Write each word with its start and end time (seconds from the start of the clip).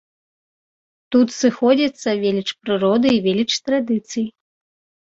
Тут 1.15 1.27
сыходзяцца 1.41 2.09
веліч 2.25 2.47
прыроды 2.61 3.07
і 3.19 3.23
веліч 3.29 3.49
традыцый. 3.71 4.31